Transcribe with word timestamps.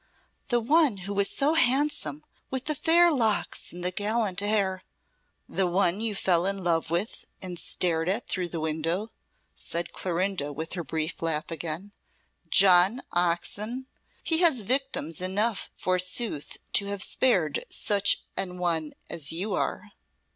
"The 0.49 0.59
one 0.59 0.97
who 1.05 1.13
was 1.13 1.29
so 1.29 1.53
handsome 1.53 2.23
with 2.49 2.65
the 2.65 2.73
fair 2.73 3.11
locks 3.11 3.71
and 3.71 3.83
the 3.83 3.91
gallant 3.91 4.41
air" 4.41 4.81
"The 5.47 5.67
one 5.67 6.01
you 6.01 6.15
fell 6.15 6.47
in 6.47 6.63
love 6.63 6.89
with 6.89 7.25
and 7.39 7.59
stared 7.59 8.09
at 8.09 8.27
through 8.27 8.47
the 8.49 8.59
window," 8.59 9.11
said 9.53 9.93
Clorinda, 9.93 10.51
with 10.51 10.73
her 10.73 10.83
brief 10.83 11.21
laugh 11.21 11.51
again. 11.51 11.91
"John 12.49 13.03
Oxon! 13.11 13.85
He 14.23 14.39
has 14.39 14.61
victims 14.61 15.21
enough, 15.21 15.69
forsooth, 15.77 16.57
to 16.73 16.87
have 16.87 17.03
spared 17.03 17.63
such 17.69 18.23
an 18.35 18.57
one 18.57 18.93
as 19.07 19.31
you 19.31 19.53
are." 19.53 19.91